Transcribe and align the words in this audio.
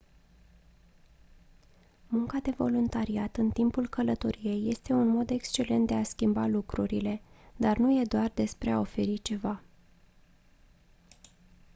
munca 2.07 2.37
de 2.39 2.51
voluntariat 2.57 3.37
în 3.37 3.49
timpul 3.49 3.87
călătoriei 3.87 4.69
este 4.69 4.93
un 4.93 5.07
mod 5.07 5.29
excelent 5.29 5.87
de 5.87 5.93
a 5.93 6.03
schimba 6.03 6.45
lucrurile 6.47 7.21
dar 7.55 7.77
nu 7.77 7.99
e 7.99 8.03
doar 8.05 8.29
despre 8.33 8.69
a 8.71 8.79
oferi 8.79 9.21
ceva 9.21 9.61